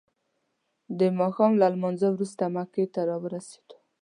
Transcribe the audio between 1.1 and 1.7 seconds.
ماښام له